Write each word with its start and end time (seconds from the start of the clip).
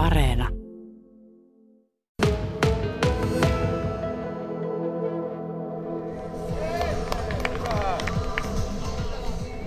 Areena. 0.00 0.48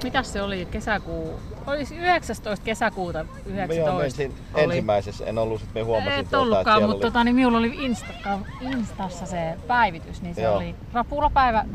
Mitäs 0.04 0.34
se 0.34 0.42
oli 0.42 0.66
kesäkuu? 0.72 1.40
Olisi 1.68 1.96
19. 1.98 2.66
kesäkuuta 2.66 3.26
19. 3.46 3.76
Joo, 3.76 4.00
mensin 4.00 4.34
oli. 4.54 4.64
ensimmäisessä, 4.64 5.26
en 5.26 5.38
ollut 5.38 5.62
sitten, 5.62 5.82
me 5.82 5.86
huomasin 5.86 6.14
Et 6.14 6.18
tuolta, 6.18 6.28
että 6.28 6.40
ollutkaan, 6.40 6.78
siellä 6.78 6.88
mutta 6.94 7.08
oli... 7.08 7.12
tota, 7.12 7.24
niin 7.24 7.36
minulla 7.36 7.58
oli 7.58 7.76
Insta, 7.76 8.40
Instassa 8.62 9.26
se 9.26 9.58
päivitys, 9.68 10.22
niin 10.22 10.36
se 10.36 10.42
Joo. 10.42 10.56
oli 10.56 10.76
rapulapäivä. 10.94 11.66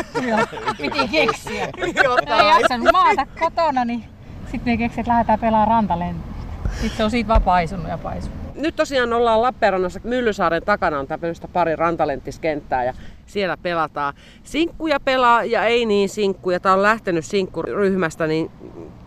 Piti 0.80 1.08
keksiä. 1.18 1.68
Ei 1.76 2.48
jaksanut 2.60 2.88
maata 2.92 3.26
kotona, 3.40 3.84
niin 3.84 4.04
sitten 4.50 4.72
me 4.72 4.76
keksin, 4.76 5.00
että 5.00 5.12
lähdetään 5.12 5.40
pelaamaan 5.40 5.68
rantalentistä. 5.68 6.37
Sitten 6.72 6.96
se 6.96 7.04
on 7.04 7.10
siitä 7.10 7.28
vaan 7.28 7.42
paisunut 7.42 7.88
ja 7.88 7.98
paisunut. 7.98 8.38
Nyt 8.54 8.76
tosiaan 8.76 9.12
ollaan 9.12 9.42
Lappeenrannassa 9.42 10.00
Myllysaaren 10.04 10.62
takana 10.62 10.98
on 10.98 11.06
tämmöistä 11.06 11.48
pari 11.48 11.76
rantalenttiskenttää 11.76 12.84
ja 12.84 12.94
siellä 13.26 13.56
pelataan. 13.56 14.14
Sinkkuja 14.42 15.00
pelaa 15.00 15.44
ja 15.44 15.64
ei 15.64 15.86
niin 15.86 16.08
sinkkuja. 16.08 16.60
Tämä 16.60 16.74
on 16.74 16.82
lähtenyt 16.82 17.24
sinkkuryhmästä, 17.24 18.26
niin 18.26 18.50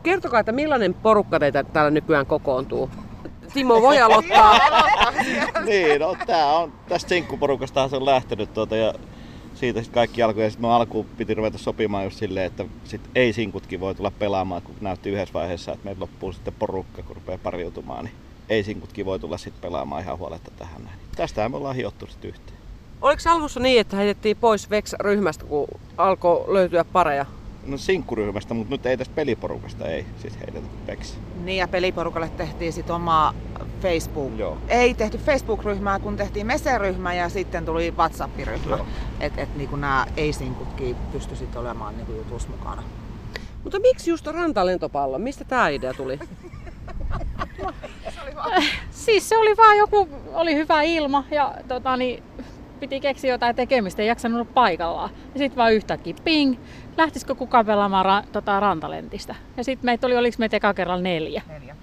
kertokaa, 0.03 0.39
että 0.39 0.52
millainen 0.52 0.94
porukka 0.94 1.39
teitä 1.39 1.63
täällä 1.63 1.91
nykyään 1.91 2.26
kokoontuu? 2.26 2.89
Timo 3.53 3.81
voi 3.81 4.02
aloittaa. 4.02 4.59
niin, 5.66 6.02
no 6.02 6.16
tää 6.25 6.45
on, 6.45 6.73
tästä 6.89 7.09
sinkkuporukastahan 7.09 7.89
se 7.89 7.95
on 7.95 8.05
lähtenyt 8.05 8.53
tuota 8.53 8.75
ja 8.75 8.94
siitä 9.62 9.80
sitten 9.80 9.94
kaikki 9.94 10.24
alkoi. 10.24 10.44
Ja 10.44 10.50
sitten 10.50 10.70
me 10.70 10.74
alkuun 10.74 11.06
piti 11.18 11.34
ruveta 11.34 11.58
sopimaan 11.58 12.04
just 12.04 12.18
silleen, 12.18 12.46
että 12.46 12.66
sit 12.84 13.02
ei 13.16 13.34
sinkutkin 13.34 13.80
voi 13.80 13.96
tulla 13.96 14.12
pelaamaan, 14.12 14.62
kun 14.62 14.76
näytti 14.82 15.10
yhdessä 15.10 15.34
vaiheessa, 15.34 15.72
että 15.72 15.86
meillä 15.86 16.00
loppuu 16.00 16.34
sitten 16.34 16.54
porukka, 16.60 17.04
kun 17.04 17.16
rupeaa 17.16 17.38
pariutumaan, 17.38 18.06
niin 18.06 18.16
ei 18.50 18.64
sinkutkin 18.64 19.06
voi 19.06 19.20
tulla 19.20 19.38
sitten 19.38 19.62
pelaamaan 19.62 20.02
ihan 20.02 20.18
huoletta 20.18 20.52
tähän 20.52 20.84
näin. 20.84 21.00
Tästähän 21.16 21.52
me 21.52 21.58
ollaan 21.58 21.76
hiottu 21.76 22.08
sitten 22.08 22.30
yhteen. 22.30 22.58
Oliko 23.02 23.22
alussa 23.26 23.59
niin, 23.59 23.81
että 23.81 23.98
heitettiin 23.98 24.38
pois 24.38 24.70
Vex-ryhmästä, 24.70 25.45
kun 25.45 25.68
alkoi 25.98 26.53
löytyä 26.53 26.84
pareja? 26.84 27.25
No 27.66 27.78
sinkkuryhmästä, 27.78 28.53
mutta 28.53 28.72
nyt 28.72 28.86
ei 28.86 28.98
tästä 28.98 29.16
peliporukasta 29.16 29.88
ei 29.88 30.06
siis 30.22 30.40
heitetä 30.40 30.68
peksi. 30.86 31.14
Niin 31.44 31.58
ja 31.58 31.68
peliporukalle 31.68 32.30
tehtiin 32.30 32.73
sitten 32.73 32.96
oma 32.96 33.34
Facebook. 33.82 34.38
Joo. 34.38 34.58
Ei 34.68 34.94
tehty 34.94 35.18
Facebook-ryhmää, 35.18 36.00
kun 36.00 36.18
tehtiin 36.18 36.48
Mese-ryhmä 36.48 37.14
ja 37.14 37.30
sitten 37.30 37.66
tuli 37.66 37.92
WhatsApp-ryhmä. 37.92 38.78
Että 39.20 39.42
et, 39.42 39.56
niinku 39.56 39.76
nämä 39.76 40.06
ei-sinkutkin 40.18 40.96
pysty 41.12 41.36
sitten 41.36 41.62
olemaan 41.62 41.98
niinku 41.98 42.14
jutussa 42.14 42.50
mukana. 42.50 42.84
Mutta 43.64 43.80
miksi 43.80 44.09
just 44.09 44.28
rantalentopallo? 44.28 45.20
Mistä 45.20 45.46
tämä 45.46 45.70
idea 45.70 45.94
tuli? 45.94 46.20
Siis 48.92 49.30
se 49.30 49.38
oli 49.38 49.58
vaan 49.58 49.78
joku, 49.78 50.09
oli 50.34 50.56
hyvä 50.56 50.82
ilma 50.82 51.24
ja 51.32 51.56
tota, 51.68 51.98
niin, 51.98 52.24
piti 52.80 53.00
keksiä 53.00 53.32
jotain 53.32 53.56
tekemistä, 53.56 54.02
ei 54.02 54.08
jaksanut 54.08 54.42
olla 54.42 54.52
paikallaan. 54.54 55.09
Ja 55.34 55.40
sitten 55.40 55.58
vaan 55.58 55.74
yhtäkkiä 55.74 56.16
ping, 56.24 56.56
lähtisikö 56.98 57.36
kukaan 57.36 57.66
pelaamaan 57.66 58.06
ra, 58.06 58.24
tota, 58.32 58.59
rantalentistä. 58.59 59.36
Ja 59.58 59.64
sitten 59.64 59.86
meitä 59.86 60.08
oli, 60.08 60.18
oliko 60.18 60.36
meitä 60.40 60.58
eka 60.58 60.74
kerralla 60.74 61.04
neljä. 61.04 61.42
Neljä. 61.48 61.76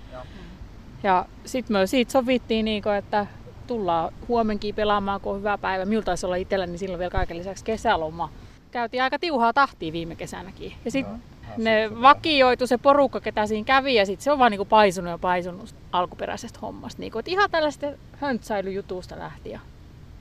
Ja 1.02 1.26
sitten 1.44 1.76
me 1.76 1.86
siitä 1.86 2.12
sovittiin, 2.12 2.64
niin 2.64 2.82
että 2.98 3.26
tullaan 3.66 4.12
huomenkin 4.28 4.74
pelaamaan, 4.74 5.20
kun 5.20 5.32
on 5.32 5.38
hyvä 5.38 5.58
päivä. 5.58 5.84
Minulla 5.84 6.04
taisi 6.04 6.26
olla 6.26 6.36
itselläni 6.36 6.78
silloin 6.78 6.98
vielä 6.98 7.10
kaiken 7.10 7.38
lisäksi 7.38 7.64
kesäloma. 7.64 8.30
Käytiin 8.70 9.02
aika 9.02 9.18
tiuhaa 9.18 9.52
tahtia 9.52 9.92
viime 9.92 10.16
kesänäkin. 10.16 10.72
Ja 10.84 10.90
sitten 10.90 11.22
ne 11.56 11.90
vakioitu 12.02 12.66
se 12.66 12.78
porukka, 12.78 13.20
ketä 13.20 13.46
siinä 13.46 13.64
kävi, 13.64 13.94
ja 13.94 14.06
sitten 14.06 14.24
se 14.24 14.32
on 14.32 14.38
vaan 14.38 14.50
niinku 14.50 14.64
paisunut 14.64 15.10
ja 15.10 15.18
paisunut 15.18 15.74
alkuperäisestä 15.92 16.58
hommasta. 16.62 17.00
Niinku, 17.00 17.20
ihan 17.26 17.50
tällaista 17.50 17.86
höntsäilyjutusta 18.20 19.18
lähti 19.18 19.50
ja 19.50 19.60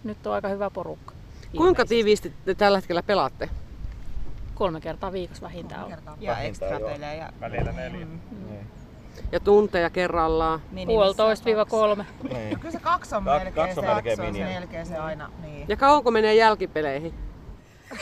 nyt 0.03 0.27
on 0.27 0.33
aika 0.33 0.47
hyvä 0.47 0.69
porukka. 0.69 1.13
Kuinka 1.57 1.85
tiiviisti 1.85 2.33
te 2.45 2.55
tällä 2.55 2.77
hetkellä 2.77 3.03
pelaatte? 3.03 3.49
Kolme 4.55 4.81
kertaa 4.81 5.11
viikossa 5.11 5.41
vähintään 5.41 5.83
on. 5.83 5.91
Ja 5.91 5.97
Vähintään, 6.31 6.45
ekstra 6.45 6.79
pelejä. 6.79 7.33
Välillä 7.41 7.71
neljä. 7.71 8.05
Mm. 8.05 8.19
Niin. 8.49 8.67
Ja 9.31 9.39
tunteja 9.39 9.89
kerrallaan? 9.89 10.61
Puolitoista 10.85 11.45
viiva 11.45 11.65
kolme. 11.65 12.05
Niin. 12.33 12.49
No 12.53 12.59
kyllä 12.59 12.71
se 12.71 12.79
kaksi 12.79 13.15
on 13.15 13.23
Ka- 13.23 13.31
melkein, 13.31 13.53
kaksi 13.53 13.79
on 13.79 13.85
se, 13.85 13.93
melkein 13.93 14.15
se 14.17 14.21
on 14.21 14.27
se 14.27 14.31
minimi. 14.31 14.53
melkein 14.53 14.85
se 14.85 14.97
aina. 14.97 15.31
Niin. 15.41 15.65
Ja 15.67 15.77
kauanko 15.77 16.11
menee 16.11 16.35
jälkipeleihin? 16.35 17.13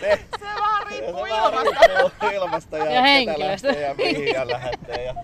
Se, 0.00 0.18
Se 0.40 0.46
vaan 0.60 0.86
riippuu 0.86 1.26
se 1.26 1.30
vaan 1.32 1.54
ilmasta. 1.54 1.86
riippuu 1.86 2.28
ilmasta 2.32 2.76
ja, 2.78 2.84
Ja 2.92 3.02
henkilöstä. 3.02 3.68
lähtee 3.68 3.88
ja 3.88 3.94
mihin 3.94 4.28
ja 4.34 4.48
lähtee. 4.48 5.04
Ja... 5.04 5.14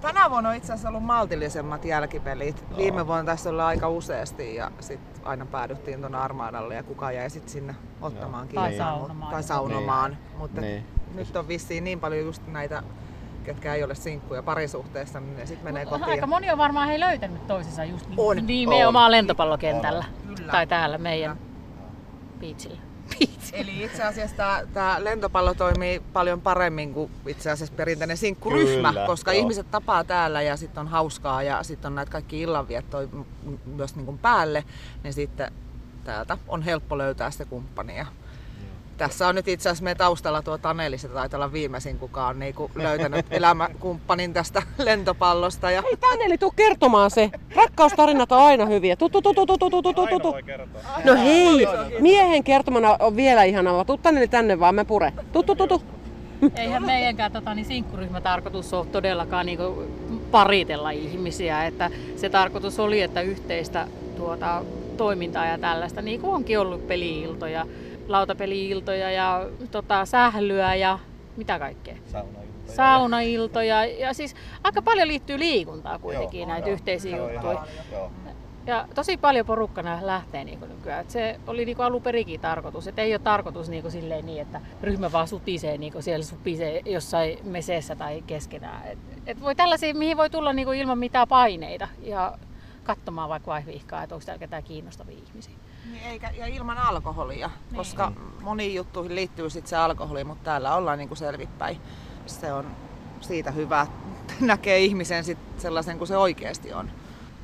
Tänä 0.00 0.30
vuonna 0.30 0.48
on 0.48 0.54
itse 0.56 0.72
asiassa 0.72 0.88
ollut 0.88 1.04
maltillisemmat 1.04 1.84
jälkipelit. 1.84 2.64
Viime 2.76 3.06
vuonna 3.06 3.24
tässä 3.32 3.50
olla 3.50 3.66
aika 3.66 3.88
useasti 3.88 4.54
ja 4.54 4.70
sitten 4.80 5.22
aina 5.24 5.46
päädyttiin 5.46 6.00
tuonne 6.00 6.18
Armaadalle 6.18 6.74
ja 6.74 6.82
kuka 6.82 7.12
jäi 7.12 7.30
sitten 7.30 7.52
sinne 7.52 7.74
ottamaan 8.00 8.48
Tai 8.48 8.62
kiinni. 8.68 8.78
saunomaan. 8.78 9.30
Tai 9.32 9.42
saunomaan. 9.42 10.16
Mutta 10.36 10.60
Niin. 10.60 10.86
Nyt 11.14 11.36
on 11.36 11.48
vissiin 11.48 11.84
niin 11.84 12.00
paljon 12.00 12.24
just 12.26 12.42
näitä, 12.46 12.82
ketkä 13.44 13.74
ei 13.74 13.84
ole 13.84 13.94
sinkkuja 13.94 14.42
parisuhteessa, 14.42 15.20
niin 15.20 15.36
ne 15.36 15.46
sitten 15.46 15.64
menee 15.64 15.86
kotiin. 15.86 16.08
Aika 16.08 16.26
moni 16.26 16.50
on 16.50 16.58
varmaan 16.58 16.88
hei 16.88 17.00
löytänyt 17.00 17.46
toisensa 17.46 17.84
just 17.84 18.06
On, 18.16 18.46
nimenomaan 18.46 19.04
on. 19.06 19.10
lentopallokentällä. 19.12 20.04
Kyllä. 20.36 20.52
Tai 20.52 20.66
täällä 20.66 20.98
meidän 20.98 21.38
piitsillä. 22.40 22.78
Eli 23.52 23.84
itse 23.84 24.02
asiassa 24.02 24.64
tämä 24.74 24.96
lentopallo 25.04 25.54
toimii 25.54 26.02
paljon 26.12 26.40
paremmin 26.40 26.94
kuin 26.94 27.10
itse 27.26 27.50
asiassa 27.50 27.74
perinteinen 27.74 28.16
sinkkuryhmä, 28.16 28.88
Kyllä, 28.92 29.06
koska 29.06 29.32
joo. 29.32 29.40
ihmiset 29.40 29.70
tapaa 29.70 30.04
täällä 30.04 30.42
ja 30.42 30.56
sitten 30.56 30.80
on 30.80 30.88
hauskaa 30.88 31.42
ja 31.42 31.62
sitten 31.62 31.88
on 31.88 31.94
näitä 31.94 32.12
kaikki 32.12 32.40
illanviettoja 32.40 33.08
myös 33.66 33.96
niin 33.96 34.06
kuin 34.06 34.18
päälle, 34.18 34.64
niin 35.02 35.12
sitten 35.12 35.52
täältä 36.04 36.38
on 36.48 36.62
helppo 36.62 36.98
löytää 36.98 37.30
se 37.30 37.44
kumppani. 37.44 37.96
Tässä 39.02 39.28
on 39.28 39.34
nyt 39.34 39.48
itse 39.48 39.68
asiassa 39.68 39.84
meidän 39.84 39.98
taustalla 39.98 40.42
tuo 40.42 40.58
Taneli, 40.58 40.98
se 40.98 41.08
taitaa 41.08 41.38
olla 41.38 41.52
viimeisin, 41.52 41.98
kuka 41.98 42.26
on 42.26 42.38
niinku 42.38 42.70
löytänyt 42.74 43.26
elämäkumppanin 43.30 44.32
tästä 44.32 44.62
lentopallosta. 44.78 45.70
Ja 45.70 45.82
Ei 45.90 45.96
tänne 45.96 46.24
eli 46.24 46.38
tuu 46.38 46.50
kertomaan 46.50 47.10
se. 47.10 47.30
Rakkaustarinat 47.54 48.32
on 48.32 48.38
aina 48.38 48.66
hyviä. 48.66 48.96
Tu, 48.96 49.08
tu, 49.08 49.22
tu, 49.22 49.34
tu, 49.34 49.46
tu, 49.46 49.58
tu, 49.58 49.70
tu, 49.70 49.82
tu, 49.82 50.06
tu, 50.06 50.20
tu. 50.20 50.34
No 51.04 51.14
hei, 51.14 51.66
miehen 52.00 52.44
kertomana 52.44 52.96
on 53.00 53.16
vielä 53.16 53.44
ihanaa. 53.44 53.84
Tuu 53.84 53.98
tänne 53.98 54.26
tänne 54.26 54.60
vaan, 54.60 54.74
mä 54.74 54.84
pure. 54.84 55.12
Tu, 55.32 55.42
tu, 55.42 55.54
tu, 55.54 55.66
tu. 55.66 55.82
Eihän 56.56 56.86
meidänkään 56.86 57.32
tota, 57.32 57.54
niin 57.54 57.66
sinkkuryhmä 57.66 58.20
tarkoitus 58.20 58.74
ole 58.74 58.86
todellakaan 58.86 59.46
niin 59.46 59.58
paritella 60.30 60.90
ihmisiä. 60.90 61.66
Että 61.66 61.90
se 62.16 62.28
tarkoitus 62.28 62.80
oli, 62.80 63.00
että 63.00 63.20
yhteistä 63.20 63.88
tuota, 64.16 64.62
toimintaa 64.96 65.46
ja 65.46 65.58
tällaista, 65.58 66.02
niin 66.02 66.20
kuin 66.20 66.34
onkin 66.34 66.58
ollut 66.58 66.88
peliiltoja, 66.88 67.66
lautapeliiltoja 68.08 69.10
ja 69.10 69.46
tota, 69.70 70.04
sählyä 70.04 70.74
ja 70.74 70.98
mitä 71.36 71.58
kaikkea. 71.58 71.96
Saunajuttuja. 72.06 72.76
Saunailtoja 72.76 73.84
ja 73.84 74.14
siis 74.14 74.34
aika 74.64 74.82
paljon 74.82 75.08
liittyy 75.08 75.38
liikuntaa 75.38 75.98
kuitenkin 75.98 76.40
Joo, 76.40 76.48
näitä 76.48 76.68
joo. 76.68 76.74
yhteisiä 76.74 77.16
juttuja. 77.16 77.64
Joo. 77.92 78.10
Ja 78.66 78.88
tosi 78.94 79.16
paljon 79.16 79.46
porukkana 79.46 79.98
lähtee 80.02 80.44
niin 80.44 80.60
nykyään. 80.60 81.00
Et 81.00 81.10
se 81.10 81.40
oli 81.46 81.64
niin 81.64 81.80
alun 81.80 82.02
perikin 82.02 82.40
tarkoitus. 82.40 82.88
Et 82.88 82.98
ei 82.98 83.12
ole 83.12 83.18
tarkoitus 83.18 83.68
niin 83.68 83.90
silleen 83.90 84.26
niin, 84.26 84.42
että 84.42 84.60
ryhmä 84.82 85.12
vaan 85.12 85.28
sutisee 85.28 85.78
niin 85.78 86.02
siellä 86.02 86.24
supisee 86.24 86.82
jossain 86.86 87.38
meseessä 87.44 87.96
tai 87.96 88.22
keskenään. 88.26 88.88
Et, 88.88 88.98
et 89.26 89.40
voi 89.40 89.54
tällaisia, 89.54 89.94
mihin 89.94 90.16
voi 90.16 90.30
tulla 90.30 90.52
niin 90.52 90.74
ilman 90.74 90.98
mitään 90.98 91.28
paineita 91.28 91.88
ja 92.02 92.38
katsomaan 92.84 93.28
vaikka 93.28 93.50
vaihviihkaa, 93.50 94.02
että 94.02 94.14
onko 94.14 94.24
täällä 94.26 94.40
ketään 94.40 94.62
kiinnostavia 94.62 95.18
ihmisiä. 95.28 95.54
Niin, 95.90 96.04
eikä, 96.04 96.30
ja 96.30 96.46
ilman 96.46 96.78
alkoholia, 96.78 97.50
niin. 97.70 97.76
koska 97.76 98.12
moniin 98.40 98.74
juttuihin 98.74 99.14
liittyy 99.14 99.50
sit 99.50 99.66
se 99.66 99.76
alkoholi, 99.76 100.24
mutta 100.24 100.44
täällä 100.44 100.74
ollaan 100.74 100.98
niinku 100.98 101.14
selvittäin. 101.14 101.80
Se 102.26 102.52
on 102.52 102.66
siitä 103.20 103.50
hyvä, 103.50 103.80
että 104.22 104.34
näkee 104.40 104.78
ihmisen 104.78 105.24
sit 105.24 105.38
sellaisen 105.58 105.98
kuin 105.98 106.08
se 106.08 106.16
oikeasti 106.16 106.72
on. 106.72 106.90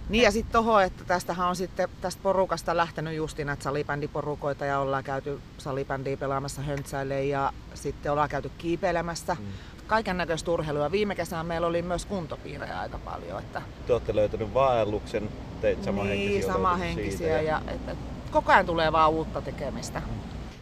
Niin 0.08 0.24
ja 0.24 0.30
sitten 0.30 0.52
toho, 0.52 0.80
että 0.80 1.04
tästähän 1.04 1.48
on 1.48 1.56
sitten 1.56 1.88
tästä 2.00 2.22
porukasta 2.22 2.76
lähtenyt 2.76 3.14
justi 3.14 3.44
näitä 3.44 3.62
salibändiporukoita 3.62 4.64
ja 4.64 4.78
ollaan 4.78 5.04
käyty 5.04 5.40
salibändiä 5.58 6.16
pelaamassa 6.16 6.62
höntsäille 6.62 7.24
ja 7.24 7.52
sitten 7.74 8.12
ollaan 8.12 8.28
käyty 8.28 8.50
kiipeilemässä. 8.58 9.34
Mm. 9.34 9.46
Kaiken 9.86 10.16
näköistä 10.16 10.50
urheilua. 10.50 10.90
Viime 10.90 11.14
kesänä 11.14 11.42
meillä 11.42 11.66
oli 11.66 11.82
myös 11.82 12.06
kuntopiirejä 12.06 12.80
aika 12.80 12.98
paljon. 12.98 13.38
Että 13.38 13.62
Te 13.86 13.92
olette 13.92 14.16
löytänyt 14.16 14.54
vaelluksen, 14.54 15.28
teit 15.60 15.84
samanhenkisiä. 15.84 16.30
niin, 16.30 16.52
samanhenkisiä 16.52 17.40
ja, 17.40 17.62
et, 17.68 17.88
et, 17.88 17.98
koko 18.30 18.52
ajan 18.52 18.66
tulee 18.66 18.92
vaan 18.92 19.10
uutta 19.10 19.40
tekemistä. 19.40 20.02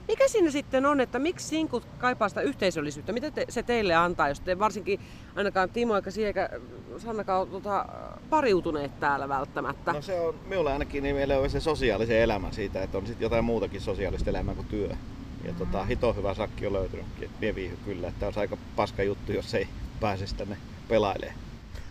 Mikä 0.09 0.29
siinä 0.29 0.51
sitten 0.51 0.87
on, 0.87 1.01
että 1.01 1.19
miksi 1.19 1.47
sinkut 1.47 1.83
kaipaa 1.99 2.29
sitä 2.29 2.41
yhteisöllisyyttä? 2.41 3.13
Mitä 3.13 3.31
te, 3.31 3.45
se 3.49 3.63
teille 3.63 3.95
antaa, 3.95 4.29
jos 4.29 4.41
te 4.41 4.59
varsinkin 4.59 5.01
ainakaan 5.37 5.71
Timo 5.71 5.97
eikä 5.97 6.11
Sie 6.11 6.27
eikä 6.27 6.49
Sannakaan 6.99 7.49
tota, 7.49 7.87
pariutuneet 8.31 9.01
täällä 9.01 9.29
välttämättä? 9.29 9.93
No 9.93 10.03
se 10.03 10.21
on, 10.21 10.35
minulle 10.47 10.73
ainakin 10.73 11.03
niin 11.03 11.17
meillä 11.17 11.39
on 11.39 11.51
se 11.51 11.61
sosiaalisen 11.61 12.21
elämän 12.21 12.53
siitä, 12.53 12.83
että 12.83 12.99
on 12.99 13.07
sitten 13.07 13.25
jotain 13.25 13.45
muutakin 13.45 13.81
sosiaalista 13.81 14.31
elämää 14.31 14.55
kuin 14.55 14.67
työ. 14.67 14.89
Ja 15.45 15.53
tota, 15.53 15.85
hito 15.85 16.13
hyvä 16.13 16.35
sakki 16.35 16.67
on 16.67 16.73
löytynytkin, 16.73 17.25
että 17.25 17.37
mie 17.41 17.55
viihy 17.55 17.79
kyllä, 17.85 18.09
että 18.09 18.27
on 18.27 18.33
aika 18.37 18.57
paska 18.77 19.03
juttu, 19.03 19.33
jos 19.33 19.55
ei 19.55 19.69
pääse 20.01 20.25
tänne 20.37 20.57
pelailemaan. 20.89 21.39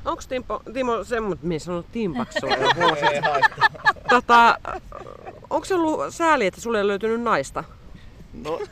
Onko 0.06 0.24
Timo, 0.30 0.62
Timo 0.74 1.04
semmoinen, 1.04 1.48
minä 1.48 1.60
sanon 1.60 1.86
Timpaksi 1.92 2.39
sulle 2.39 2.57
tota, 4.10 4.60
onko 5.50 5.65
se 5.65 5.75
ollut 5.75 6.00
sääli, 6.09 6.45
että 6.45 6.62
sulle 6.62 6.77
ei 6.77 6.88
löytynyt 6.88 7.21
naista? 7.21 7.63
No, 8.33 8.59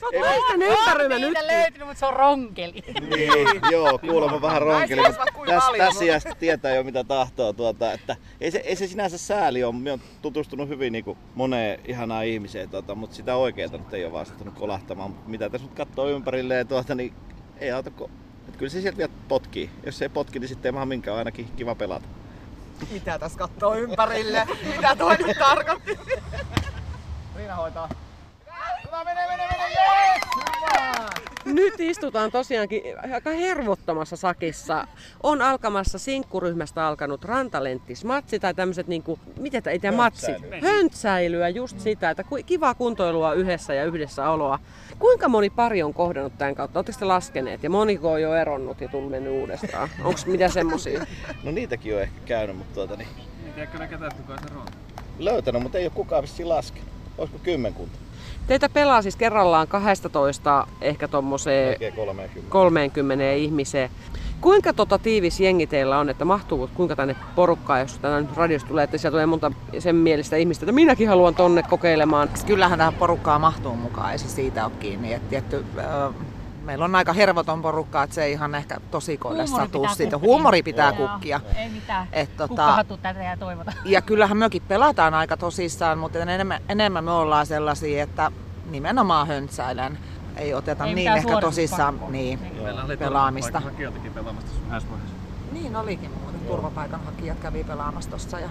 Sä 0.00 0.06
oot 0.06 0.14
naisten 0.20 0.62
ympäröimä 0.62 1.18
nyt. 1.18 1.28
Niitä 1.28 1.46
löytynyt, 1.46 1.88
mutta 1.88 2.00
se 2.00 2.06
on 2.06 2.12
ronkeli. 2.12 2.82
niin, 3.16 3.60
joo, 3.70 3.98
kuulemma 3.98 4.42
vähän 4.42 4.62
ronkeli, 4.62 5.02
tässä, 5.78 6.04
iässä 6.04 6.30
tietää 6.38 6.74
jo 6.74 6.82
mitä 6.82 7.04
tahtoo. 7.04 7.52
Tuota, 7.52 7.92
että 7.92 8.16
ei, 8.40 8.50
se, 8.50 8.58
ei 8.58 8.76
se 8.76 8.86
sinänsä 8.86 9.18
sääli 9.18 9.64
ole. 9.64 9.74
Minä 9.74 9.90
olen 9.90 10.02
tutustunut 10.22 10.68
hyvin 10.68 10.92
niin 10.92 11.04
kuin 11.04 11.18
moneen 11.34 11.80
ihanaan 11.88 12.26
ihmiseen, 12.26 12.70
tuota, 12.70 12.94
mutta 12.94 13.16
sitä 13.16 13.36
oikeaa 13.36 13.72
nyt 13.72 13.94
ei 13.94 14.04
ole 14.04 14.12
vaan 14.12 14.26
sattunut 14.26 14.54
kolahtamaan. 14.54 15.10
Mutta 15.10 15.30
mitä 15.30 15.50
tässä 15.50 15.66
nyt 15.66 15.76
katsoo 15.76 16.08
ympärilleen, 16.08 16.68
tuota, 16.68 16.94
niin 16.94 17.12
ei 17.58 17.70
auta, 17.70 17.90
kun, 17.90 18.10
kyllä 18.58 18.70
se 18.70 18.80
sieltä 18.80 18.98
vielä 18.98 19.12
potkii. 19.28 19.70
Jos 19.86 19.98
se 19.98 20.04
ei 20.04 20.08
potki, 20.08 20.38
niin 20.38 20.48
sitten 20.48 20.68
ei 20.68 20.72
maha 20.72 20.86
minkään 20.86 21.16
ainakin 21.16 21.48
kiva 21.56 21.74
pelata. 21.74 22.08
Mitä 22.90 23.18
tässä 23.18 23.38
kattoo 23.38 23.74
ympärille? 23.74 24.46
Mitä 24.76 24.96
toi 24.96 25.16
nyt 25.16 25.38
tarkoitti? 25.38 25.98
Riina 27.36 27.54
hoitaa. 27.54 27.88
Hyvä, 28.86 29.04
mene, 29.04 29.26
mene, 29.28 29.48
mene, 29.50 29.56
jees! 29.56 29.59
Hyvä! 29.59 29.59
Nyt 31.44 31.74
istutaan 31.80 32.30
tosiaankin 32.30 32.82
aika 33.14 33.30
hervottomassa 33.30 34.16
sakissa. 34.16 34.86
On 35.22 35.42
alkamassa 35.42 35.98
sinkkuryhmästä 35.98 36.86
alkanut 36.86 37.24
rantalenttismatsi 37.24 38.38
tai 38.40 38.54
tämmöiset 38.54 38.86
niinku, 38.86 39.18
mitä 39.38 39.70
ei 39.70 39.78
tämä 39.78 39.96
matsi? 39.96 40.32
Höntsäilyä, 40.62 41.48
just 41.48 41.80
sitä, 41.80 42.10
että 42.10 42.24
kivaa 42.46 42.74
kuntoilua 42.74 43.32
yhdessä 43.32 43.74
ja 43.74 43.84
yhdessä 43.84 44.30
oloa. 44.30 44.58
Kuinka 44.98 45.28
moni 45.28 45.50
pari 45.50 45.82
on 45.82 45.94
kohdannut 45.94 46.38
tämän 46.38 46.54
kautta? 46.54 46.78
Oletteko 46.78 46.98
te 46.98 47.04
laskeneet? 47.04 47.62
Ja 47.62 47.70
moniko 47.70 48.12
on 48.12 48.22
jo 48.22 48.34
eronnut 48.34 48.80
ja 48.80 48.88
tullut 48.88 49.10
mennyt 49.10 49.32
uudestaan? 49.32 49.88
Onko 50.04 50.20
mitä 50.26 50.48
semmosia? 50.48 51.06
No 51.44 51.50
niitäkin 51.50 51.94
on 51.96 52.02
ehkä 52.02 52.20
käynyt, 52.24 52.56
mutta 52.56 52.74
tuota, 52.74 52.96
niin, 52.96 53.08
Niin 53.42 53.54
tiedätkö 53.54 53.78
ne 53.78 53.88
ketään, 53.88 54.12
kuka 54.16 54.36
se 54.48 54.54
on? 54.58 54.66
löytänyt, 55.18 55.62
mutta 55.62 55.78
ei 55.78 55.84
ole 55.84 55.92
kukaan 55.94 56.22
vissiin 56.22 56.48
laskenut. 56.48 56.88
Olisiko 57.20 57.38
kymmenkunta? 57.42 57.98
Teitä 58.46 58.68
pelaa 58.68 59.02
siis 59.02 59.16
kerrallaan 59.16 59.68
12 59.68 60.66
ehkä 60.80 61.08
Melkein 61.66 61.92
30. 61.92 62.50
30 62.50 63.32
ihmiseen. 63.32 63.90
Kuinka 64.40 64.72
tota 64.72 64.98
tiivis 64.98 65.40
jengi 65.40 65.66
teillä 65.66 65.98
on, 65.98 66.08
että 66.08 66.24
mahtuu 66.24 66.70
kuinka 66.74 66.96
tänne 66.96 67.16
porukkaa, 67.34 67.78
jos 67.78 67.98
tänne 67.98 68.20
nyt 68.20 68.36
radiosta 68.36 68.68
tulee, 68.68 68.84
että 68.84 68.98
siellä 68.98 69.14
tulee 69.14 69.26
monta 69.26 69.52
sen 69.78 69.96
mielestä 69.96 70.36
ihmistä, 70.36 70.64
että 70.64 70.72
minäkin 70.72 71.08
haluan 71.08 71.34
tonne 71.34 71.62
kokeilemaan. 71.62 72.28
Kyllähän 72.46 72.78
tähän 72.78 72.94
porukkaan 72.94 73.40
mahtuu 73.40 73.76
mukaan, 73.76 74.12
ei 74.12 74.18
se 74.18 74.28
siitä 74.28 74.64
ole 74.64 74.72
kiinni. 74.80 75.12
Et 75.12 75.28
tietty, 75.28 75.64
ö, 75.78 76.12
meillä 76.62 76.84
on 76.84 76.94
aika 76.94 77.12
hervoton 77.12 77.62
porukka, 77.62 78.02
että 78.02 78.14
se 78.14 78.24
ei 78.24 78.32
ihan 78.32 78.54
ehkä 78.54 78.80
tosikoille 78.90 79.42
Huumori 79.42 79.66
satu 79.66 79.86
siitä. 79.96 80.16
kukkia. 80.16 80.28
Huumori 80.28 80.62
pitää 80.62 80.94
Joo, 80.98 81.08
kukkia. 81.08 81.40
Ei 81.56 81.68
mitään. 81.68 82.08
Et, 82.12 82.36
tota, 82.36 82.84
tätä 83.02 83.22
ja 83.22 83.36
toivota. 83.36 83.72
ja 83.84 84.02
kyllähän 84.02 84.36
mekin 84.36 84.62
pelataan 84.68 85.14
aika 85.14 85.36
tosissaan, 85.36 85.98
mutta 85.98 86.18
enemmän, 86.18 86.60
enemmän 86.68 87.04
me 87.04 87.10
ollaan 87.10 87.46
sellaisia, 87.46 88.02
että 88.02 88.32
nimenomaan 88.70 89.26
höntsäilen. 89.26 89.98
Ei 90.36 90.54
oteta 90.54 90.84
Ei 90.84 90.94
niin 90.94 91.12
ehkä 91.12 91.40
tosissaan 91.40 92.00
niin, 92.08 92.40
Niin. 92.42 92.62
Meillä 92.62 92.84
oli 92.84 92.96
pelaamista. 92.96 93.62
vaiheessa. 93.62 94.88
Niin 95.52 95.76
olikin 95.76 96.10
muuten. 96.10 96.29
Turvapaikanhakijat 96.50 97.40
kävi 97.40 97.64
pelaamassa 97.64 98.10
tossa. 98.10 98.40
Ja... 98.40 98.50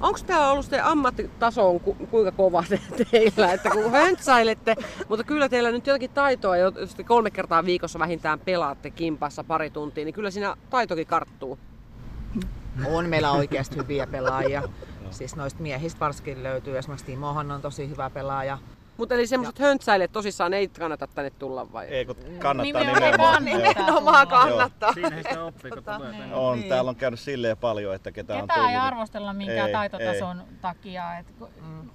Onko 0.00 0.18
tämä 0.26 0.50
ollut 0.50 0.66
se 0.66 0.80
ammattitaso 0.80 1.70
on 1.70 1.80
ku, 1.80 1.94
kuinka 1.94 2.32
kova 2.32 2.64
te, 2.68 2.80
teillä, 3.10 3.52
että 3.52 3.70
kun 3.70 3.90
höntsäilette, 3.90 4.76
mutta 5.08 5.24
kyllä 5.24 5.48
teillä 5.48 5.70
nyt 5.70 5.86
jotakin 5.86 6.10
taitoa, 6.10 6.56
jos 6.56 6.94
te 6.94 7.04
kolme 7.04 7.30
kertaa 7.30 7.64
viikossa 7.64 7.98
vähintään 7.98 8.40
pelaatte 8.40 8.90
kimpassa 8.90 9.44
pari 9.44 9.70
tuntia, 9.70 10.04
niin 10.04 10.14
kyllä 10.14 10.30
siinä 10.30 10.56
taitokin 10.70 11.06
karttuu. 11.06 11.58
On 12.92 13.08
meillä 13.08 13.32
oikeasti 13.32 13.76
hyviä 13.76 14.06
pelaajia. 14.06 14.62
Siis 15.10 15.36
noista 15.36 15.62
miehistä 15.62 16.00
varsinkin 16.00 16.42
löytyy. 16.42 16.78
Esimerkiksi 16.78 17.06
Timohan 17.06 17.50
on 17.50 17.62
tosi 17.62 17.88
hyvä 17.88 18.10
pelaaja. 18.10 18.58
Mutta 18.96 19.14
eli 19.14 19.26
semmoiset 19.26 19.58
höntsäilijät 19.58 20.12
tosissaan 20.12 20.54
ei 20.54 20.68
kannata 20.68 21.06
tänne 21.06 21.30
tulla 21.30 21.72
vai? 21.72 21.86
Ei 21.86 22.04
kun 22.04 22.16
kannattaa 22.38 22.82
Nimenomaan 22.82 23.44
nimenomaan. 23.44 24.28
kannattaa. 24.28 24.92
Siinä 24.92 25.16
sitä 25.22 25.44
oppii, 25.44 25.70
kun 25.70 25.84
tulee 25.84 25.98
tänne. 26.12 26.34
On, 26.34 26.58
Niin. 26.58 26.68
täällä 26.68 26.88
on 26.88 26.96
käynyt 26.96 27.20
silleen 27.20 27.56
paljon, 27.56 27.94
että 27.94 28.12
ketä 28.12 28.34
on 28.34 28.40
Ketään 28.40 28.54
tullut. 28.60 28.70
ei 28.70 28.76
niin- 28.76 28.82
arvostella 28.86 29.32
minkään 29.32 29.66
Ei, 29.68 29.72
taitotason 29.72 30.42
takia. 30.60 31.18
Et, 31.18 31.26
ku- 31.38 31.48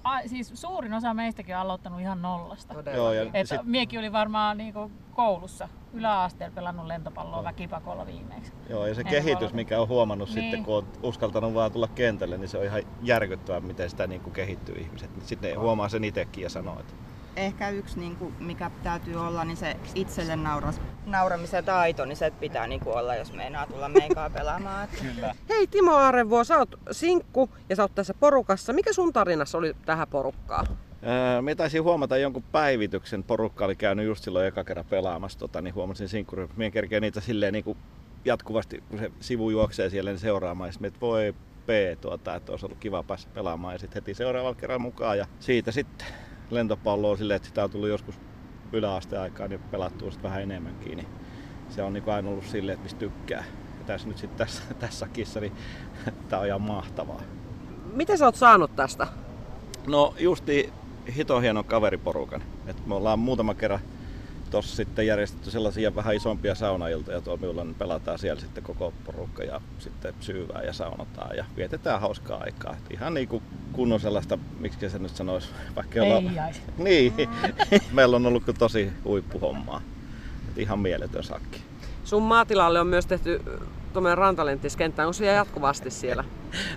a, 0.04 0.20
siis 0.26 0.50
suurin 0.54 0.94
osa 0.94 1.14
meistäkin 1.14 1.54
on 1.56 1.60
aloittanut 1.62 2.00
ihan 2.00 2.22
nollasta. 2.22 2.74
Todella. 2.74 2.96
Joo, 2.96 3.12
ja 3.12 3.30
Et 3.34 3.48
sit, 3.48 3.60
miekin 3.64 3.98
oli 3.98 4.12
varmaan 4.12 4.56
niinku 4.58 4.90
koulussa 5.14 5.68
yläasteella 5.92 6.54
pelannut 6.54 6.86
lentopalloa 6.86 7.44
väkipakolla 7.44 8.06
viimeksi. 8.06 8.52
joo, 8.68 8.86
ja 8.86 8.94
se 8.94 9.04
kehitys, 9.04 9.52
mikä 9.52 9.80
on 9.80 9.88
huomannut 9.88 10.28
Niin. 10.28 10.42
sitten, 10.42 10.64
kun 10.64 10.76
on 10.76 10.86
uskaltanut 11.02 11.54
vaan 11.54 11.72
tulla 11.72 11.88
kentälle, 11.88 12.38
niin 12.38 12.48
se 12.48 12.58
on 12.58 12.64
ihan 12.64 12.82
järkyttävää, 13.02 13.60
miten 13.60 13.90
sitä 13.90 14.06
niin 14.06 14.20
kuin 14.20 14.32
kehittyy 14.32 14.74
ihmiset. 14.74 15.10
Sitten 15.24 15.50
ne 15.50 15.56
huomaa 15.56 15.88
sen 15.88 16.04
itsekin 16.04 16.42
ja 16.42 16.50
sanoo, 16.50 16.80
että 16.80 16.92
ehkä 17.36 17.68
yksi, 17.70 17.98
niin 18.00 18.16
kuin, 18.16 18.34
mikä 18.40 18.70
täytyy 18.82 19.16
olla, 19.16 19.44
niin 19.44 19.56
se 19.56 19.76
itselle 19.94 20.36
nauras, 20.36 20.80
nauramisen 21.06 21.64
taito, 21.64 22.04
niin 22.04 22.16
se 22.16 22.30
pitää 22.30 22.66
niin 22.66 22.80
kuin 22.80 22.96
olla, 22.96 23.14
jos 23.14 23.32
meinaa 23.32 23.66
tulla 23.66 23.88
meikaa 23.88 24.30
pelaamaan. 24.30 24.84
Että 24.84 24.96
kyllä. 25.14 25.34
Hei 25.48 25.66
Timo 25.66 25.92
Aarevuo, 25.94 26.44
sä 26.44 26.58
oot 26.58 26.74
sinkku 26.90 27.50
ja 27.68 27.76
sä 27.76 27.82
oot 27.82 27.94
tässä 27.94 28.14
porukassa. 28.14 28.72
Mikä 28.72 28.92
sun 28.92 29.12
tarinassa 29.12 29.58
oli 29.58 29.74
tähän 29.86 30.08
porukkaan? 30.08 30.66
Öö, 31.06 31.42
Me 31.42 31.54
taisin 31.54 31.82
huomata 31.82 32.16
jonkun 32.16 32.42
päivityksen, 32.42 33.24
porukka 33.24 33.64
oli 33.64 33.76
käynyt 33.76 34.06
just 34.06 34.24
silloin 34.24 34.46
eka 34.46 34.64
kerran 34.64 34.86
pelaamassa, 34.90 35.38
tota, 35.38 35.62
niin 35.62 35.74
huomasin 35.74 36.08
sinkkuryhmä. 36.08 36.54
Mien 36.56 36.72
kerkeä 36.72 37.00
niitä 37.00 37.20
silleen 37.20 37.52
niin 37.52 37.64
kuin 37.64 37.78
jatkuvasti, 38.24 38.82
kun 38.88 38.98
se 38.98 39.12
sivu 39.20 39.50
juoksee 39.50 39.90
siellä, 39.90 40.10
niin 40.10 40.18
seuraamaan. 40.18 40.68
Ja 40.68 40.72
sitten 40.72 40.88
että 40.88 41.00
voi 41.00 41.34
P, 41.66 42.00
tuota, 42.00 42.34
että 42.34 42.52
olisi 42.52 42.66
ollut 42.66 42.78
kiva 42.78 43.02
päästä 43.02 43.30
pelaamaan. 43.34 43.74
Ja 43.74 43.78
sitten 43.78 44.02
heti 44.02 44.14
seuraavalla 44.14 44.54
kerralla 44.54 44.78
mukaan. 44.82 45.18
Ja 45.18 45.26
siitä 45.40 45.72
sitten 45.72 46.06
lentopalloa 46.50 47.16
silleen, 47.16 47.36
että 47.36 47.48
sitä 47.48 47.64
on 47.64 47.70
tullut 47.70 47.88
joskus 47.88 48.20
yläasteaikaan 48.72 49.50
niin 49.50 49.60
pelattua 49.70 50.10
sitten 50.10 50.30
vähän 50.30 50.42
enemmänkin. 50.42 50.96
Niin 50.96 51.08
se 51.68 51.82
on 51.82 51.92
niin 51.92 52.08
aina 52.08 52.28
ollut 52.28 52.44
silleen, 52.46 52.74
että 52.74 52.82
mistä 52.82 52.98
tykkää. 52.98 53.44
Ja 53.78 53.84
tässä 53.86 54.08
nyt 54.08 54.18
sitten 54.18 54.38
tässä, 54.38 54.62
tässä 54.80 55.08
kissa, 55.08 55.40
niin 55.40 55.52
tämä 56.28 56.40
on 56.40 56.46
ihan 56.46 56.62
mahtavaa. 56.62 57.22
Mitä 57.92 58.16
sä 58.16 58.24
oot 58.24 58.36
saanut 58.36 58.76
tästä? 58.76 59.06
No 59.86 60.14
justi 60.18 60.72
hito 61.16 61.40
hienon 61.40 61.64
kaveriporukan. 61.64 62.42
Et 62.66 62.86
me 62.86 62.94
ollaan 62.94 63.18
muutama 63.18 63.54
kerran 63.54 63.80
tuossa 64.50 64.76
sitten 64.76 65.06
järjestetty 65.06 65.50
sellaisia 65.50 65.94
vähän 65.94 66.16
isompia 66.16 66.54
saunailtoja 66.54 67.20
tuolla 67.20 67.40
minulla, 67.40 67.64
niin 67.64 67.74
pelataan 67.74 68.18
siellä 68.18 68.40
sitten 68.40 68.62
koko 68.62 68.92
porukka 69.04 69.44
ja 69.44 69.60
sitten 69.78 70.14
syyvää 70.20 70.62
ja 70.62 70.72
saunotaan 70.72 71.36
ja 71.36 71.44
vietetään 71.56 72.00
hauskaa 72.00 72.40
aikaa. 72.40 72.72
Et 72.72 72.90
ihan 72.90 73.14
niin 73.14 73.28
kuin 73.28 73.42
kunnon 73.72 74.00
sellaista, 74.00 74.38
miksi 74.58 74.90
se 74.90 74.98
nyt 74.98 75.16
sanoisi, 75.16 75.48
vaikka 75.76 76.00
Ei 76.00 76.00
ollaan... 76.00 76.34
jäisi. 76.34 76.60
Niin, 76.78 77.12
meillä 77.92 78.16
on 78.16 78.26
ollut 78.26 78.44
kyllä 78.44 78.58
tosi 78.58 78.92
huippuhommaa. 79.04 79.80
Et 80.48 80.58
ihan 80.58 80.78
mieletön 80.78 81.24
sakki. 81.24 81.62
Sun 82.04 82.22
maatilalle 82.22 82.80
on 82.80 82.86
myös 82.86 83.06
tehty 83.06 83.42
tuommoinen 83.92 84.18
rantalenttiskenttä. 84.18 85.02
Onko 85.02 85.12
se 85.12 85.26
jatkuvasti 85.26 85.90
siellä? 85.90 86.24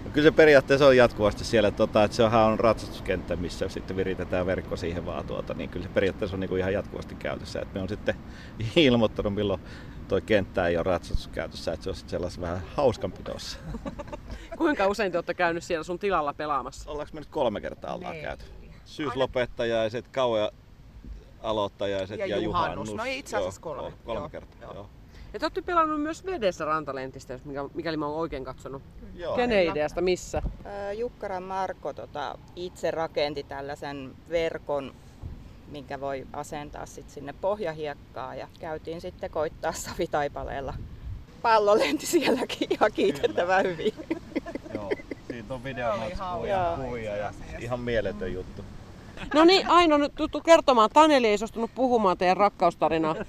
No 0.05 0.10
Kyllä 0.13 0.27
se 0.27 0.32
periaatteessa 0.32 0.88
on 0.88 0.98
jatkuvasti 0.98 1.46
siellä, 1.46 1.72
tota, 1.72 2.03
että 2.03 2.17
sehän 2.17 2.41
on 2.41 2.60
ratsastuskenttä, 2.60 3.36
missä 3.36 3.70
sitten 3.70 3.98
viritetään 3.98 4.46
verkko 4.46 4.75
siihen 4.75 5.05
vaan 5.05 5.27
tuota, 5.27 5.53
niin 5.53 5.70
kyllä 5.70 5.86
se 5.86 5.91
periaatteessa 5.94 6.36
on 6.36 6.39
niin 6.39 6.50
kuin 6.50 6.60
ihan 6.60 6.74
jatkuvasti 6.74 7.15
käytössä. 7.15 7.62
Et 7.62 7.74
me 7.74 7.82
on 7.82 7.89
sitten 7.89 8.15
ilmoittanut, 8.75 9.34
milloin 9.34 9.62
toi 10.08 10.22
kenttä 10.22 10.67
ei 10.67 10.77
ole 10.77 10.84
ratsastuskäytössä, 10.84 11.74
että 11.74 11.84
se 11.84 11.89
on 11.89 11.96
sitten 11.96 12.10
sellaisen 12.12 12.41
vähän 12.41 12.62
hauskanpidossa. 12.75 13.60
Kuinka 14.58 14.88
usein 14.88 15.12
te 15.12 15.17
olette 15.17 15.34
käynyt 15.34 15.63
siellä 15.63 15.84
sun 15.84 16.00
tilalla 16.00 16.34
pelaamassa? 16.34 16.91
Ollaanko 16.91 17.12
me 17.13 17.20
nyt 17.20 17.29
kolme 17.29 17.62
kertaa 17.62 17.94
ollaan 17.96 18.15
käyty? 18.22 18.46
Syyslopettajaiset, 18.86 20.08
kauan 20.08 20.50
aloittajaiset 21.44 22.20
ja, 22.20 22.25
Ja 22.25 22.38
juhannus. 22.38 22.89
juhannus. 22.89 23.08
No 23.08 23.17
itse 23.20 23.38
asiassa 23.38 23.62
Joo, 23.65 23.75
kolme. 23.75 23.94
kolme 24.05 24.20
Joo, 24.20 24.29
kertaa. 24.29 24.62
joo. 24.62 24.74
Joo. 24.74 24.89
Ja 25.35 25.39
te 25.39 25.45
olette 25.45 25.61
pelannut 25.61 26.01
myös 26.01 26.25
vedessä 26.25 26.65
rantalentistä, 26.65 27.33
jos 27.33 27.45
mikä, 27.45 27.63
mikäli 27.73 27.97
mä 27.97 28.07
oon 28.07 28.19
oikein 28.19 28.43
katsonut. 28.43 28.81
Joo. 29.15 29.35
Kenen 29.35 29.71
ideasta, 29.71 30.01
missä? 30.01 30.41
ää, 30.65 30.93
Jukkaran 30.93 31.43
Marko 31.43 31.93
tota, 31.93 32.37
itse 32.55 32.91
rakenti 32.91 33.43
tällaisen 33.43 34.11
verkon, 34.29 34.93
minkä 35.71 36.01
voi 36.01 36.27
asentaa 36.33 36.85
sit 36.85 37.09
sinne 37.09 37.33
pohjahiekkaan 37.41 38.37
ja 38.37 38.47
käytiin 38.59 39.01
sitten 39.01 39.29
koittaa 39.29 39.71
savitaipaleella. 39.71 40.73
Pallo 41.41 41.77
lenti 41.79 42.05
sielläkin 42.05 42.67
ihan 42.69 42.91
kiitettävän 42.91 43.65
hyvin. 43.65 43.93
Joo. 44.73 44.91
Siitä 45.27 45.53
on 45.53 45.63
videomatskua 45.63 46.27
Joo. 46.27 46.45
ja 46.45 46.77
kuvia 46.85 47.15
ja 47.15 47.33
ihan 47.59 47.79
mieletön 47.79 48.33
juttu. 48.33 48.65
No 49.33 49.45
niin, 49.45 49.67
Aino 49.67 49.97
nyt 49.97 50.15
tuttu 50.15 50.41
kertomaan. 50.41 50.89
Taneli 50.93 51.27
ei 51.27 51.37
suostunut 51.37 51.71
puhumaan 51.75 52.17
teidän 52.17 52.37
rakkaustarinaa. 52.37 53.15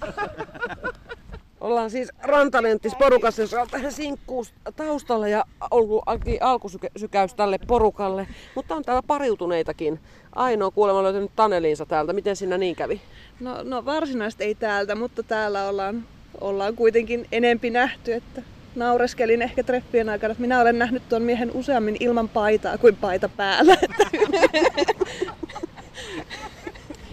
Ollaan 1.67 1.91
siis 1.91 2.13
Rantalenttis 2.23 2.95
porukassa, 2.95 3.43
jossa 3.43 3.61
on 3.61 3.69
sinkkuus 3.91 4.55
taustalla 4.77 5.29
ja 5.29 5.45
ollut 5.71 6.05
alkusykäys 6.41 7.35
tälle 7.35 7.59
porukalle. 7.67 8.27
Mutta 8.55 8.75
on 8.75 8.83
täällä 8.83 9.03
pariutuneitakin. 9.03 10.01
Aino 10.35 10.67
on 10.67 10.73
kuulemma 10.73 11.03
löytänyt 11.03 11.31
Taneliinsa 11.37 11.87
täältä. 11.87 12.13
Miten 12.13 12.37
siinä 12.37 12.59
niin 12.59 12.77
kävi? 12.77 13.01
No, 13.41 13.63
no 13.63 13.85
varsinaisesti 13.85 14.45
ei 14.45 14.55
täältä, 14.55 14.95
mutta 14.95 15.23
täällä 15.23 15.69
ollaan 15.69 16.05
ollaan 16.41 16.77
kuitenkin 16.77 17.27
enempi 17.33 17.71
nähty, 17.71 18.13
että 18.13 18.43
naureskelin 18.75 19.43
ehkä 19.43 19.63
treffien 19.63 20.09
aikana, 20.09 20.33
että 20.33 20.41
minä 20.41 20.61
olen 20.61 20.79
nähnyt 20.79 21.09
tuon 21.09 21.23
miehen 21.23 21.51
useammin 21.55 21.97
ilman 22.01 22.29
paitaa 22.29 22.79
kuin 22.79 22.97
paita 22.97 23.29
päällä. 23.29 23.77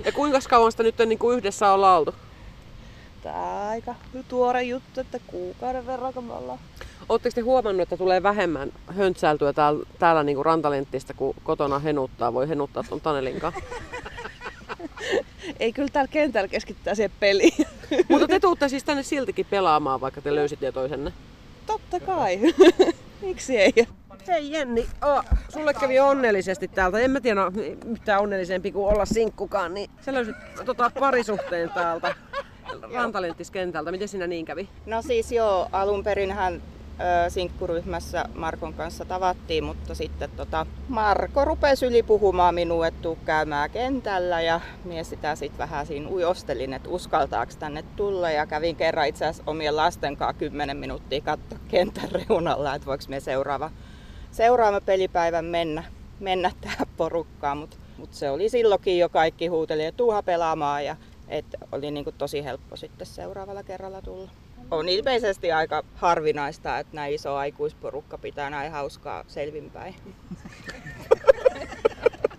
Ja 0.06 0.12
kuinka 0.12 0.40
kauan 0.50 0.72
sitä 0.72 0.84
nyt 0.84 0.96
niin 1.06 1.20
kuin 1.20 1.38
yhdessä 1.38 1.72
ollaan 1.72 2.00
oltu? 2.00 2.16
Tämä 3.24 3.70
aika 3.70 3.96
tuore 4.28 4.64
juttu, 4.64 5.00
että 5.00 5.20
kuukauden 5.28 5.88
verran 5.88 6.14
kun 6.14 6.24
me 6.24 6.34
ollaan. 6.34 6.60
Oletteko 7.10 7.36
te 7.36 7.42
huomannut, 7.42 7.82
että 7.82 7.98
tulee 7.98 8.24
vähemmän 8.24 8.72
höntsäiltyä 8.88 9.54
täällä, 9.54 9.86
täällä 10.00 10.24
niin 10.24 10.36
kuin 10.36 10.46
rantalenttistä, 10.46 11.14
kun 11.14 11.36
kotona 11.44 11.80
henuttaa, 11.80 12.34
voi 12.34 12.50
henuttaa 12.50 12.84
tuon 12.84 13.02
Tanelin 13.02 13.40
kanssa? 13.40 13.62
Ei 15.60 15.74
kyllä 15.74 15.90
täällä 15.94 16.12
kentällä 16.12 16.48
keskittää 16.48 16.96
siihen 16.96 17.12
peliin. 17.20 17.68
Mutta 18.10 18.28
te 18.28 18.40
tuutte 18.40 18.70
siis 18.70 18.84
tänne 18.84 19.04
siltikin 19.04 19.46
pelaamaan, 19.50 20.02
vaikka 20.02 20.22
te 20.22 20.36
löysitte 20.36 20.66
jo 20.66 20.72
toisenne. 20.72 21.14
Totta 21.66 22.00
kai. 22.00 22.40
Miksi 23.22 23.58
ei? 23.58 23.74
Hei 24.28 24.52
Jenni, 24.52 24.86
oh, 25.02 25.24
sulle 25.50 25.74
kävi 25.74 26.00
onnellisesti 26.00 26.68
täältä. 26.68 27.00
En 27.00 27.12
mä 27.12 27.22
tiedä 27.22 27.42
yhtään 27.86 28.22
onnellisempi 28.22 28.72
kuin 28.72 28.94
olla 28.94 29.06
sinkkukaan, 29.06 29.74
niin 29.74 29.90
sä 30.02 30.14
löysit 30.14 30.36
tota, 30.66 30.92
parisuhteen 31.00 31.70
täältä 31.70 32.16
rantalenttiskentältä. 32.94 33.92
Miten 33.92 34.08
sinä 34.08 34.28
niin 34.28 34.46
kävi? 34.46 34.70
No 34.86 35.02
siis 35.02 35.32
joo, 35.32 35.68
alun 35.72 36.04
perinhän 36.04 36.62
sinkkuryhmässä 37.30 38.26
Markon 38.36 38.74
kanssa 38.74 39.06
tavattiin, 39.06 39.64
mutta 39.64 39.96
sitten 39.96 40.30
tota, 40.32 40.66
Marko 40.88 41.46
rupesi 41.46 41.86
yli 41.86 42.04
puhumaan 42.04 42.56
minua, 42.56 42.88
että 42.88 43.02
tuu 43.02 43.18
käymään 43.26 43.70
kentällä 43.70 44.42
ja 44.42 44.62
mies 44.86 45.10
sitä 45.10 45.36
sitten 45.36 45.58
vähän 45.58 45.86
siinä 45.86 46.10
ujostelin, 46.10 46.74
että 46.74 46.90
uskaltaako 46.90 47.52
tänne 47.60 47.84
tulla 47.96 48.32
ja 48.32 48.46
kävin 48.46 48.76
kerran 48.76 49.08
itse 49.08 49.26
asiassa 49.26 49.52
omien 49.52 49.76
lasten 49.76 50.18
kanssa 50.18 50.40
10 50.40 50.78
minuuttia 50.78 51.22
katsoa 51.22 51.60
kentän 51.68 52.10
reunalla, 52.12 52.76
että 52.76 52.86
voiko 52.86 53.04
me 53.08 53.20
seuraava, 53.20 53.72
seuraava 54.32 54.82
pelipäivän 54.82 55.46
mennä, 55.46 55.84
mennä 56.20 56.52
tähän 56.62 56.88
porukkaan, 56.98 57.58
mutta 57.58 57.78
mut 57.98 58.14
se 58.14 58.30
oli 58.30 58.50
silloinkin 58.50 58.98
jo 58.98 59.10
kaikki 59.10 59.48
huuteli, 59.48 59.86
että 59.86 59.98
tuuha 59.98 60.24
pelaamaan 60.24 60.86
ja 60.86 60.96
et 61.34 61.46
oli 61.72 61.92
niinku 61.92 62.12
tosi 62.12 62.44
helppo 62.44 62.76
sitten 62.76 63.08
seuraavalla 63.08 63.64
kerralla 63.64 64.02
tulla. 64.02 64.30
On 64.72 64.90
ilmeisesti 64.90 65.52
aika 65.52 65.84
harvinaista, 65.96 66.80
että 66.80 66.96
näin 66.96 67.14
iso 67.14 67.36
aikuisporukka 67.36 68.18
pitää 68.18 68.50
näin 68.50 68.72
hauskaa 68.72 69.24
selvinpäin. 69.28 69.96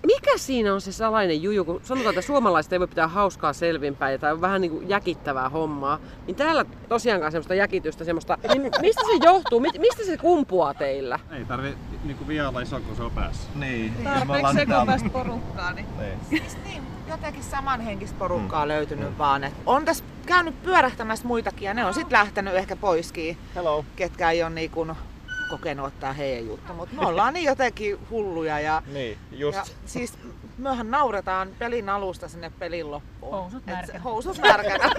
Mikä 0.07 0.31
siinä 0.37 0.75
on 0.75 0.81
se 0.81 0.93
salainen 0.93 1.43
juju, 1.43 1.65
kun 1.65 1.81
sanotaan, 1.83 2.13
että 2.13 2.27
suomalaiset 2.27 2.73
ei 2.73 2.79
voi 2.81 2.89
pitää 2.89 3.09
hauskaa 3.09 3.53
selvinpäin 3.53 4.21
tai 4.21 4.33
on 4.33 4.41
vähän 4.41 4.61
niin 4.61 4.71
kuin 4.71 4.89
jäkittävää 4.89 5.49
hommaa, 5.49 5.99
niin 6.27 6.37
täällä 6.37 6.65
tosiaankaan 6.89 7.33
semmoista 7.33 7.55
jäkitystä, 7.55 8.05
semmoista, 8.05 8.39
niin 8.49 8.63
mistä 8.81 9.03
se 9.07 9.25
johtuu, 9.25 9.61
Mi- 9.61 9.79
mistä 9.79 10.05
se 10.05 10.17
kumpuaa 10.17 10.75
teillä? 10.75 11.19
Ei 11.33 11.45
tarvi 11.45 11.75
niinku 12.05 12.29
vielä 12.29 12.61
iso, 12.63 12.81
kun 12.81 12.97
se 12.97 13.03
on 13.03 13.11
päässä. 13.11 13.49
Niin. 13.55 13.93
Tarpeeksi 14.05 14.55
sekopäistä 14.55 15.09
porukkaa, 15.09 15.73
niin 15.73 15.87
Niin. 15.99 16.19
Siis 16.31 16.57
niin, 16.65 16.83
jotenkin 17.09 17.43
samanhenkistä 17.45 18.19
porukkaa 18.19 18.69
löytynyt 18.69 19.19
vaan. 19.19 19.45
Et 19.45 19.55
on 19.67 19.85
tässä 19.85 20.05
käynyt 20.27 20.63
pyörähtämässä 20.63 21.27
muitakin 21.27 21.67
ja 21.67 21.75
ne 21.75 21.85
on 21.87 21.95
sitten 21.95 22.19
lähtenyt 22.19 22.55
ehkä 22.55 22.77
poiskin, 22.77 23.39
Hello. 23.55 23.85
ketkä 23.97 24.31
ei 24.31 24.43
ole 24.43 24.51
niin 24.51 24.71
kuin 24.71 24.93
kokenut 25.51 25.87
ottaa 25.87 26.13
heidän 26.13 26.47
juttu. 26.47 26.73
Mutta 26.73 26.95
me 27.01 27.07
ollaan 27.07 27.35
niin 27.35 27.45
jotenkin 27.45 27.99
hulluja 28.11 28.61
ja, 28.61 28.83
Niin, 28.87 29.19
just. 29.33 29.59
ja 29.59 29.65
siis 29.87 30.19
myöhän 30.59 30.91
nauretaan 30.91 31.49
pelin 31.59 31.89
alusta 31.89 32.29
sinne 32.29 32.51
pelin 32.59 32.91
loppuun. 32.91 33.33
Housut 33.35 33.63
Et 33.69 33.75
märkänä. 33.77 33.99
Housut 33.99 34.39
märkänä. 34.39 34.85